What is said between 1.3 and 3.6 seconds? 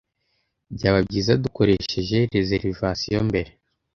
dukoresheje reservation mbere.